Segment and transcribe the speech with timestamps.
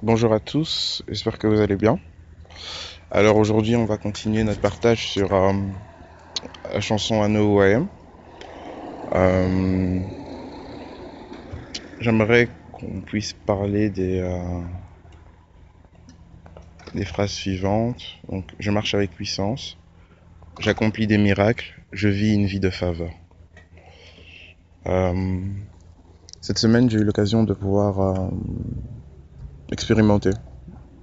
[0.00, 1.98] Bonjour à tous, j'espère que vous allez bien.
[3.10, 5.52] Alors aujourd'hui on va continuer notre partage sur euh,
[6.72, 7.88] la chanson I Know Who I Am.
[9.12, 10.00] Euh,
[12.00, 14.60] J'aimerais qu'on puisse parler des, euh,
[16.94, 18.02] des phrases suivantes.
[18.28, 19.76] Donc je marche avec puissance,
[20.60, 23.10] j'accomplis des miracles, je vis une vie de faveur.
[24.86, 25.40] Euh,
[26.40, 28.30] cette semaine j'ai eu l'occasion de pouvoir
[29.72, 30.30] expérimenter.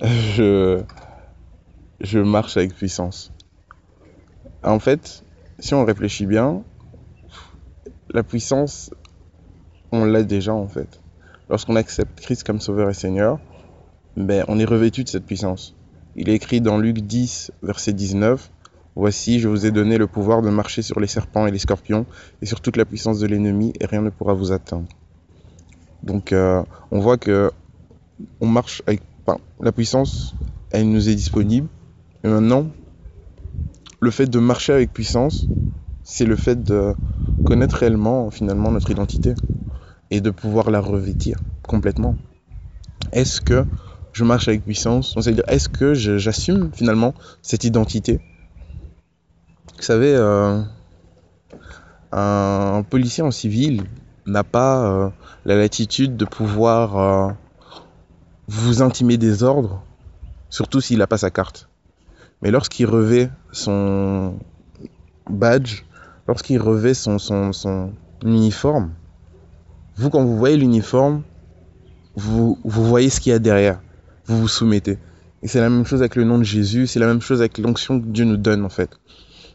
[0.00, 0.82] je
[2.18, 3.32] marche avec puissance.
[4.64, 5.22] En fait,
[5.60, 6.64] si on réfléchit bien,
[8.12, 8.90] la puissance,
[9.92, 11.00] on l'a déjà en fait.
[11.48, 13.38] Lorsqu'on accepte Christ comme Sauveur et Seigneur,
[14.16, 15.74] ben, on est revêtu de cette puissance.
[16.16, 18.50] Il est écrit dans Luc 10, verset 19,
[18.98, 22.06] Voici, je vous ai donné le pouvoir de marcher sur les serpents et les scorpions
[22.40, 24.88] et sur toute la puissance de l'ennemi et rien ne pourra vous atteindre.
[26.02, 27.50] Donc euh, on voit que
[28.40, 29.02] on marche avec
[29.60, 30.34] la puissance,
[30.70, 31.68] elle nous est disponible.
[32.24, 32.68] Et maintenant,
[34.00, 35.46] le fait de marcher avec puissance,
[36.02, 36.94] c'est le fait de
[37.46, 39.34] connaître réellement finalement notre identité
[40.10, 42.16] et de pouvoir la revêtir complètement.
[43.12, 43.64] Est-ce que
[44.12, 45.16] je marche avec puissance?
[45.46, 48.20] Est-ce que j'assume finalement cette identité?
[49.76, 50.60] Vous savez, euh,
[52.10, 53.84] un policier en civil
[54.26, 55.10] n'a pas euh,
[55.44, 57.32] la latitude de pouvoir euh,
[58.48, 59.82] vous intimer des ordres,
[60.50, 61.68] surtout s'il n'a pas sa carte.
[62.42, 64.34] Mais lorsqu'il revêt son
[65.30, 65.84] badge,
[66.28, 67.92] lorsqu'il revêt son,
[68.24, 68.92] uniforme,
[69.96, 71.22] vous, quand vous voyez l'uniforme,
[72.16, 73.80] vous, vous voyez ce qu'il y a derrière.
[74.26, 74.98] Vous vous soumettez.
[75.42, 77.58] Et c'est la même chose avec le nom de Jésus, c'est la même chose avec
[77.58, 78.98] l'onction que Dieu nous donne en fait.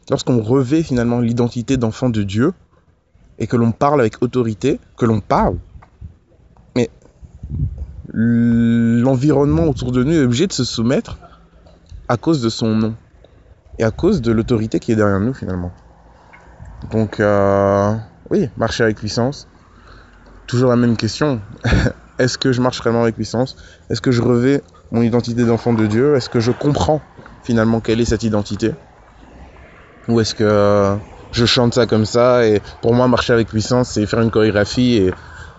[0.10, 2.54] Lorsqu'on revêt finalement l'identité d'enfant de Dieu,
[3.40, 5.58] et que l'on parle avec autorité, que l'on parle,
[6.76, 6.90] mais
[8.14, 11.18] l'environnement autour de nous est obligé de se soumettre
[12.08, 12.96] à cause de son nom
[13.80, 15.72] et à cause de l'autorité qui est derrière nous finalement.
[16.90, 17.96] Donc euh,
[18.30, 19.48] oui, marcher avec puissance.
[20.48, 21.42] Toujours la même question.
[22.20, 23.56] Est-ce que je marche vraiment avec puissance?
[23.90, 24.62] Est-ce que je revais
[24.92, 26.16] mon identité d'enfant de Dieu?
[26.16, 27.02] Est-ce que je comprends
[27.44, 28.74] finalement quelle est cette identité?
[30.08, 30.96] Ou est-ce que euh,
[31.32, 34.98] je chante ça comme ça et pour moi marcher avec puissance c'est faire une chorégraphie
[34.98, 35.14] et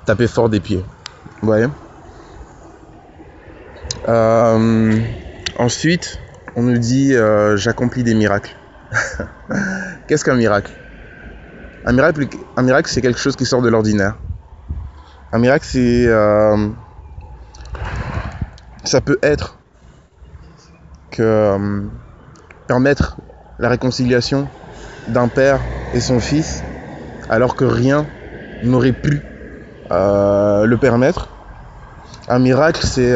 [0.05, 0.85] taper fort des pieds
[1.41, 1.67] Vous voyez?
[4.09, 5.01] Euh,
[5.59, 6.19] Ensuite,
[6.57, 7.15] on nous dit
[7.57, 8.57] j'accomplis des miracles.
[10.09, 10.73] Qu'est-ce qu'un miracle?
[11.85, 14.15] Un miracle, c'est quelque chose qui sort de l'ordinaire.
[15.33, 16.07] Un miracle, c'est.
[16.07, 16.69] euh,
[18.85, 19.59] ça peut être
[21.11, 21.83] que euh,
[22.67, 23.17] permettre
[23.59, 24.49] la réconciliation
[25.09, 25.61] d'un père
[25.95, 26.63] et son fils,
[27.29, 28.07] alors que rien
[28.63, 29.21] n'aurait pu
[29.91, 31.29] euh, le permettre.
[32.29, 33.13] Un miracle, c'est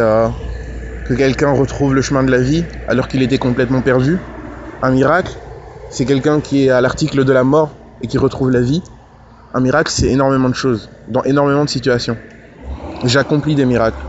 [1.06, 4.18] que quelqu'un retrouve le chemin de la vie alors qu'il était complètement perdu.
[4.82, 5.32] Un miracle,
[5.90, 7.70] c'est quelqu'un qui est à l'article de la mort
[8.02, 8.82] et qui retrouve la vie.
[9.54, 12.16] Un miracle, c'est énormément de choses, dans énormément de situations.
[13.04, 14.04] J'accomplis des miracles.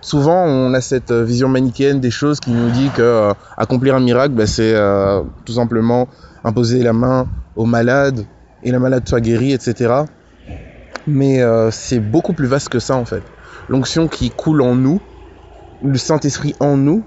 [0.00, 3.94] Souvent, on a cette euh, vision manichéenne des choses qui nous dit que euh, accomplir
[3.94, 6.08] un miracle, bah, c'est euh, tout simplement
[6.42, 8.24] imposer la main au malade
[8.64, 9.94] et la malade soit guérie, etc.
[11.06, 11.40] Mais
[11.70, 13.22] c'est beaucoup plus vaste que ça en fait.
[13.68, 15.00] L'onction qui coule en nous,
[15.82, 17.02] le Saint-Esprit en nous,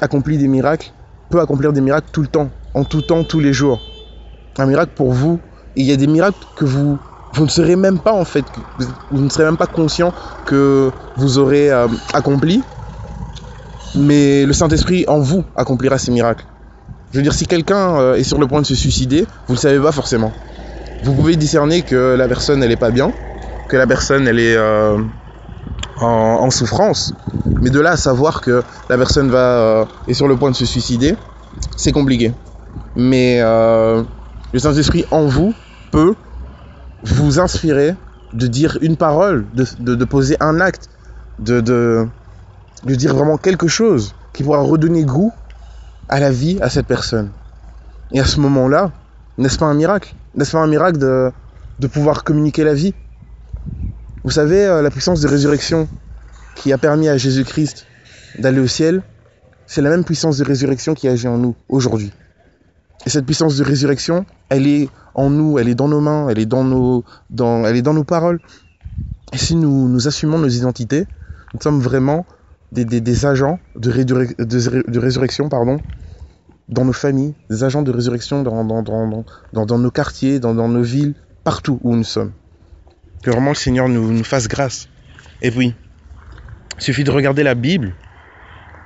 [0.00, 0.92] accomplit des miracles,
[1.30, 3.80] peut accomplir des miracles tout le temps, en tout temps, tous les jours.
[4.58, 5.40] Un miracle pour vous.
[5.76, 6.98] Il y a des miracles que vous,
[7.32, 8.44] vous ne serez même pas en fait,
[9.10, 10.12] vous, ne serez même pas conscient
[10.46, 12.62] que vous aurez euh, accompli.
[13.96, 16.44] Mais le Saint-Esprit en vous accomplira ces miracles.
[17.12, 19.56] Je veux dire, si quelqu'un euh, est sur le point de se suicider, vous ne
[19.56, 20.32] le savez pas forcément.
[21.04, 23.12] Vous pouvez discerner que la personne, elle est pas bien,
[23.68, 24.98] que la personne, elle est euh,
[26.00, 27.14] en, en souffrance.
[27.60, 30.56] Mais de là à savoir que la personne va, euh, est sur le point de
[30.56, 31.14] se suicider,
[31.76, 32.32] c'est compliqué.
[32.96, 33.40] Mais
[34.54, 35.52] le Saint-Esprit en vous
[35.90, 36.14] peut
[37.02, 37.96] vous inspirer
[38.32, 40.88] de dire une parole, de, poser un acte,
[41.40, 42.06] de,
[42.84, 45.32] dire vraiment quelque chose qui pourra redonner goût
[46.08, 47.30] à la vie à cette personne.
[48.12, 48.92] Et à ce moment-là,
[49.38, 50.14] n'est-ce pas un miracle?
[50.36, 51.32] N'est-ce pas un miracle de,
[51.80, 52.94] de pouvoir communiquer la vie?
[54.22, 55.88] Vous savez, euh, la puissance de résurrection
[56.54, 57.86] qui a permis à Jésus-Christ
[58.38, 59.02] d'aller au ciel,
[59.66, 62.12] c'est la même puissance de résurrection qui agit en nous aujourd'hui.
[63.06, 66.38] Et cette puissance de résurrection, elle est en nous, elle est dans nos mains, elle
[66.38, 68.40] est dans nos, dans, elle est dans nos paroles.
[69.32, 71.06] Et si nous, nous assumons nos identités,
[71.52, 72.24] nous sommes vraiment
[72.72, 73.90] des, des, agents de,
[74.98, 75.80] résurrection pardon,
[76.68, 80.68] dans nos familles, des agents de résurrection dans, dans, dans, dans, nos quartiers, dans, dans
[80.68, 81.14] nos villes,
[81.44, 82.32] partout où nous sommes.
[83.22, 84.88] Que vraiment le Seigneur nous, nous fasse grâce.
[85.42, 85.74] Et oui,
[86.78, 87.94] il suffit de regarder la Bible,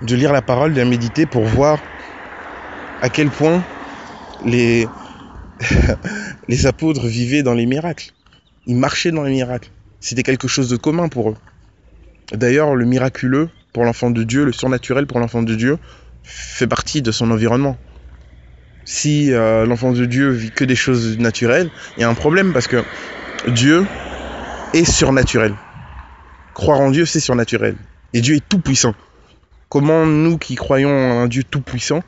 [0.02, 1.78] de lire la parole, de la méditer pour voir
[3.00, 3.62] à quel point
[4.44, 4.86] les,
[6.66, 8.12] apôtres vivaient dans les miracles.
[8.66, 9.70] Ils marchaient dans les miracles.
[10.00, 11.36] C'était quelque chose de commun pour eux.
[12.32, 15.78] D'ailleurs, le miraculeux pour l'enfant de Dieu, le surnaturel pour l'enfant de Dieu,
[16.22, 17.76] fait partie de son environnement.
[18.84, 22.52] Si euh, l'enfant de Dieu vit que des choses naturelles, il y a un problème
[22.52, 22.82] parce que
[23.48, 23.86] Dieu
[24.72, 25.54] est surnaturel.
[26.54, 27.76] Croire en Dieu, c'est surnaturel.
[28.12, 28.94] Et Dieu est tout puissant.
[29.68, 32.02] Comment nous qui croyons en un Dieu tout puissant,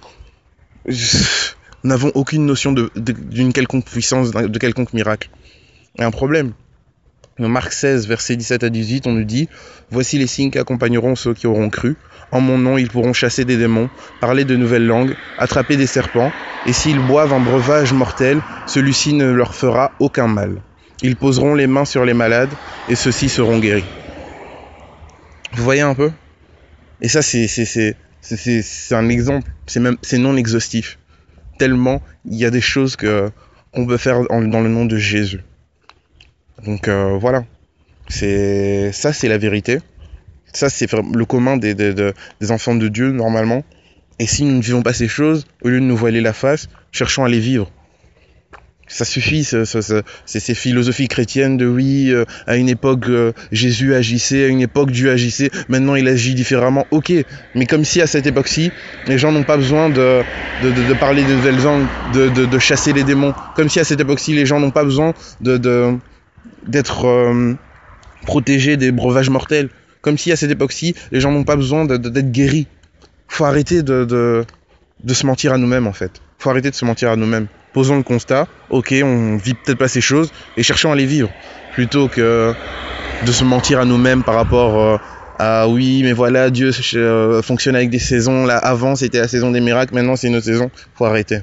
[1.85, 5.31] n'avons aucune notion d'une quelconque puissance, de quelconque miracle.
[5.95, 6.53] Il y a un problème.
[7.39, 9.49] Dans Marc 16, versets 17 à 18, on nous dit
[9.91, 11.97] Voici les signes qui accompagneront ceux qui auront cru.
[12.33, 13.89] En mon nom, ils pourront chasser des démons,
[14.21, 16.31] parler de nouvelles langues, attraper des serpents,
[16.67, 20.61] et s'ils boivent un breuvage mortel, celui-ci ne leur fera aucun mal.
[21.03, 22.51] Ils poseront les mains sur les malades,
[22.89, 23.85] et ceux-ci seront guéris.
[25.55, 26.13] Vous voyez un peu?
[27.01, 27.97] Et ça, c'est
[28.93, 31.00] un exemple, c'est non exhaustif
[31.61, 33.31] tellement il y a des choses que
[33.73, 35.43] qu'on peut faire dans le nom de Jésus.
[36.65, 37.45] Donc euh, voilà,
[38.09, 39.79] c'est ça c'est la vérité.
[40.53, 42.13] Ça c'est le commun des,
[42.49, 43.63] enfants de Dieu normalement.
[44.19, 46.69] Et si nous ne vivons pas ces choses, au lieu de nous voiler la face,
[46.93, 47.71] cherchons à les vivre
[48.91, 49.65] ça suffit, c'est
[50.27, 54.91] ces philosophies chrétiennes de oui, euh, à une époque euh, Jésus agissait, à une époque
[54.91, 56.87] Dieu agissait, maintenant il agit différemment.
[56.91, 57.13] Ok,
[57.55, 58.73] mais comme si à cette époque-ci,
[59.07, 60.23] les gens n'ont pas besoin de,
[60.99, 63.33] parler de nouvelles langues, de, chasser les démons.
[63.55, 67.55] Comme si à cette époque-ci, les gens n'ont pas besoin d'être euh,
[68.27, 69.69] protégés des breuvages mortels.
[70.03, 72.67] Comme si à cette époque-ci, les gens n'ont pas besoin d'être guéris.
[73.29, 74.45] Faut arrêter de, de,
[75.05, 76.21] de se mentir à nous-mêmes en fait.
[76.39, 79.89] Faut arrêter de se mentir à nous-mêmes posons le constat, ok, on vit peut-être pas
[79.89, 81.31] ces choses, et cherchons à les vivre,
[81.73, 82.53] plutôt que
[83.25, 84.99] de se mentir à nous-mêmes par rapport euh,
[85.39, 89.51] à oui, mais voilà, Dieu euh, fonctionne avec des saisons, là, avant c'était la saison
[89.51, 91.41] des miracles, maintenant c'est une autre saison, faut arrêter.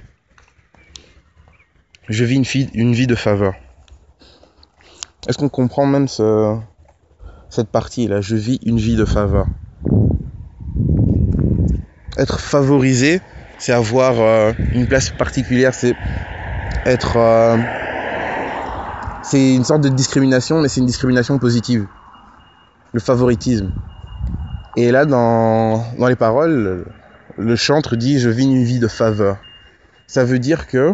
[2.10, 3.54] Je vis une vie, une vie de faveur.
[5.28, 6.58] Est-ce qu'on comprend même ce,
[7.50, 8.22] cette partie-là?
[8.22, 9.46] Je vis une vie de faveur.
[12.18, 13.20] Être favorisé,
[13.58, 15.96] c'est avoir euh, une place particulière, c'est
[16.86, 17.18] être...
[17.18, 17.58] Euh,
[19.24, 21.86] c'est une sorte de discrimination, mais c'est une discrimination positive.
[22.94, 23.72] Le favoritisme.
[24.78, 26.86] Et là, dans, dans les paroles,
[27.38, 29.38] le chantre dit Je vis une vie de faveur.
[30.06, 30.94] Ça veut dire que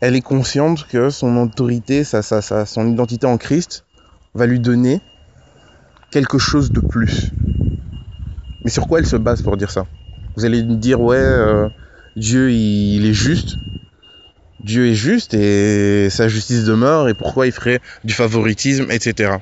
[0.00, 3.84] elle est consciente que son autorité, sa, sa, sa, son identité en Christ
[4.34, 5.00] va lui donner
[6.10, 7.32] quelque chose de plus.
[8.64, 9.86] Mais sur quoi elle se base pour dire ça?
[10.36, 11.68] Vous allez me dire, ouais, euh,
[12.16, 13.58] Dieu, il, est juste.
[14.60, 19.38] Dieu est juste et sa justice demeure et pourquoi il ferait du favoritisme, etc.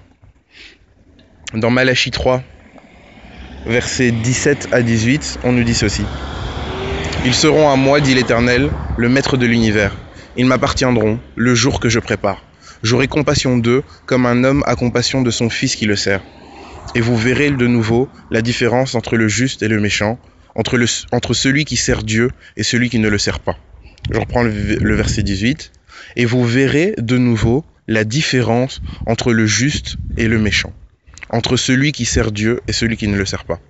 [1.53, 2.43] Dans Malachie 3,
[3.67, 6.05] versets 17 à 18, on nous dit ceci.
[7.25, 9.95] Ils seront à moi, dit l'Éternel, le Maître de l'univers.
[10.37, 12.43] Ils m'appartiendront le jour que je prépare.
[12.83, 16.23] J'aurai compassion d'eux comme un homme a compassion de son fils qui le sert.
[16.95, 20.19] Et vous verrez de nouveau la différence entre le juste et le méchant,
[20.55, 23.57] entre, celui qui sert Dieu et celui qui ne le sert pas.
[24.11, 25.73] Je reprends le, verset 18.
[26.17, 30.73] Et vous verrez de nouveau la différence entre le juste et le méchant,
[31.29, 33.61] entre celui qui sert Dieu et celui qui ne le sert pas.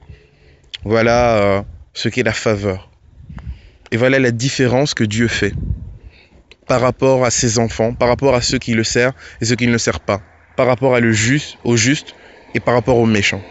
[0.85, 2.91] Voilà euh, ce qu'est la faveur.
[3.91, 5.53] Et voilà la différence que Dieu fait
[6.67, 9.67] par rapport à ses enfants, par rapport à ceux qui le servent et ceux qui
[9.67, 10.23] ne le servent pas,
[10.55, 12.15] par rapport à le juste, au juste
[12.55, 13.43] et par rapport aux méchants.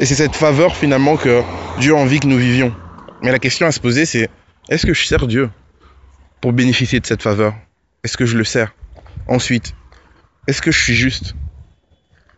[0.00, 1.42] Et c'est cette faveur finalement que
[1.78, 2.74] Dieu a envie que nous vivions.
[3.22, 4.28] Mais la question à se poser, c'est
[4.68, 5.50] est-ce que je sers Dieu
[6.40, 7.54] pour bénéficier de cette faveur?
[8.02, 8.74] Est-ce que je le sers?
[9.28, 9.74] Ensuite,
[10.46, 11.34] est-ce que je suis juste?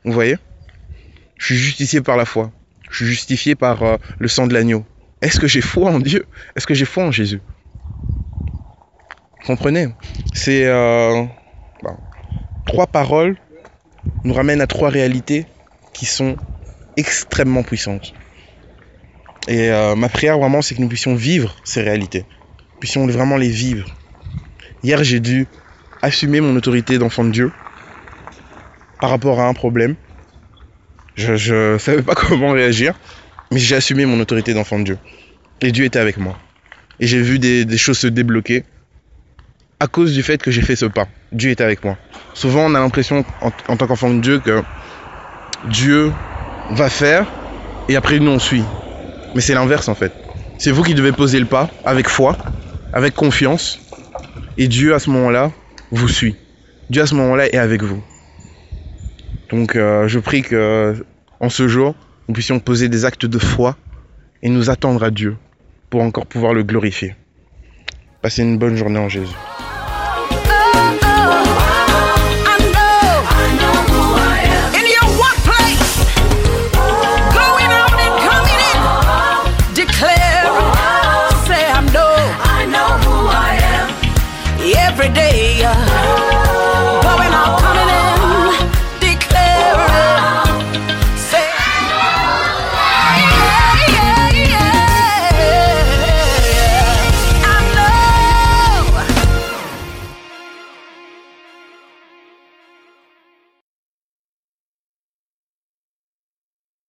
[0.04, 0.36] Vous voyez?
[1.38, 2.52] Je suis justifié par la foi.
[2.90, 4.84] Je suis justifié par euh, le sang de l'agneau.
[5.22, 6.26] Est-ce que j'ai foi en Dieu?
[6.54, 7.40] Est-ce que j'ai foi en Jésus?
[9.44, 9.88] Comprenez?
[10.34, 11.25] C'est euh,
[12.66, 13.36] trois paroles
[14.25, 15.46] nous ramènent à trois réalités
[15.92, 16.36] qui sont
[16.97, 18.15] extrêmement puissante.
[19.49, 22.25] Et euh, ma prière vraiment, c'est que nous puissions vivre ces réalités,
[22.81, 23.87] puissions vraiment les vivre.
[24.83, 25.47] Hier, j'ai dû
[26.03, 27.53] assumer mon autorité d'enfant de Dieu
[29.00, 29.95] par rapport à un problème.
[31.15, 32.95] Je ne savais pas comment réagir,
[33.53, 34.99] mais j'ai assumé mon autorité d'enfant de Dieu.
[35.61, 36.38] Et Dieu était avec moi.
[37.00, 38.65] et j'ai vu des, choses se débloquer
[39.79, 41.07] à cause du fait que j'ai fait ce pas.
[41.33, 41.97] Dieu est avec moi.
[42.35, 44.62] Souvent, on a l'impression, en tant qu'enfant de Dieu, que
[45.69, 46.12] Dieu
[46.70, 47.26] va faire
[47.88, 48.64] et après nous on suit.
[49.35, 50.12] Mais c'est l'inverse en fait.
[50.58, 52.37] C'est vous qui devez poser le pas avec foi,
[52.92, 53.78] avec confiance,
[54.56, 55.52] et Dieu à ce moment-là
[55.90, 56.37] vous suit.
[56.90, 58.02] Dieu à ce moment-là est avec vous.
[59.50, 61.04] Donc euh, je prie que
[61.40, 61.94] en ce jour,
[62.28, 63.76] nous puissions poser des actes de foi
[64.42, 65.37] et nous attendre à Dieu
[65.90, 67.14] pour encore pouvoir le glorifier.
[68.23, 69.37] Passez une bonne journée en Jésus.
[85.66, 86.25] ya.